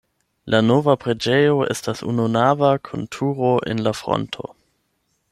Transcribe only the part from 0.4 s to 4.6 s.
La nova preĝejo estas ununava kun turo en la fronto.